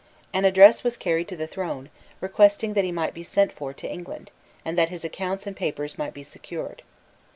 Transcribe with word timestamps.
An 0.33 0.45
address 0.45 0.83
was 0.83 0.97
carried 0.97 1.27
to 1.27 1.35
the 1.35 1.45
throne, 1.45 1.91
requesting 2.21 2.73
that 2.73 2.83
he 2.83 2.91
might 2.91 3.13
be 3.13 3.21
sent 3.21 3.51
for 3.51 3.71
to 3.73 3.87
England, 3.87 4.31
and 4.65 4.75
that 4.75 4.89
his 4.89 5.05
accounts 5.05 5.45
and 5.45 5.55
papers 5.55 5.95
might 5.95 6.15
be 6.15 6.23
secured. 6.23 6.81